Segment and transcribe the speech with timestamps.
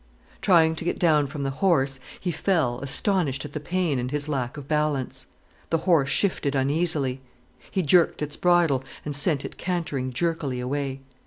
[0.41, 4.27] Trying to get down from the horse, he fell, astonished at the pain and his
[4.27, 5.27] lack of balance.
[5.69, 7.21] The horse shifted uneasily.
[7.69, 11.01] He jerked its bridle and sent it cantering jerkily away.